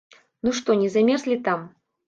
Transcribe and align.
Ну 0.47 0.53
што, 0.61 0.77
не 0.81 0.89
замерзлі 0.95 1.41
там? 1.51 1.67